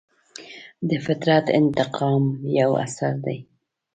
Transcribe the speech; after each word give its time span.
د 0.87 0.89
فطرت 1.05 1.45
انتقام 1.59 2.23
یو 2.59 2.71
اثر 2.85 3.13
دی. 3.25 3.37